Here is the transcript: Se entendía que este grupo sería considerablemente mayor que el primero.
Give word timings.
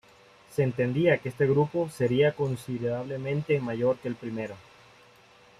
Se 0.49 0.63
entendía 0.63 1.19
que 1.19 1.29
este 1.29 1.45
grupo 1.45 1.87
sería 1.89 2.31
considerablemente 2.35 3.59
mayor 3.59 3.97
que 3.97 4.07
el 4.07 4.15
primero. 4.15 4.55